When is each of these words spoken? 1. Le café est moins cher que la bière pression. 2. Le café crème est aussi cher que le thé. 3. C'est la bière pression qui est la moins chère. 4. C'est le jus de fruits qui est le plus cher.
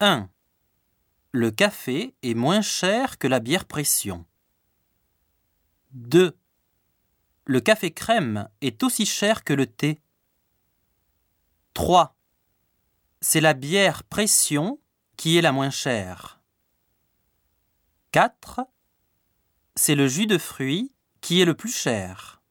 1. 0.00 0.28
Le 1.32 1.50
café 1.50 2.14
est 2.22 2.34
moins 2.34 2.60
cher 2.60 3.16
que 3.16 3.26
la 3.26 3.40
bière 3.40 3.64
pression. 3.64 4.26
2. 5.92 6.36
Le 7.46 7.60
café 7.60 7.92
crème 7.92 8.50
est 8.60 8.82
aussi 8.82 9.06
cher 9.06 9.42
que 9.42 9.54
le 9.54 9.66
thé. 9.66 9.98
3. 11.72 12.14
C'est 13.22 13.40
la 13.40 13.54
bière 13.54 14.04
pression 14.04 14.78
qui 15.16 15.38
est 15.38 15.42
la 15.42 15.52
moins 15.52 15.70
chère. 15.70 16.42
4. 18.12 18.60
C'est 19.76 19.94
le 19.94 20.08
jus 20.08 20.26
de 20.26 20.36
fruits 20.36 20.92
qui 21.22 21.40
est 21.40 21.46
le 21.46 21.54
plus 21.54 21.74
cher. 21.74 22.42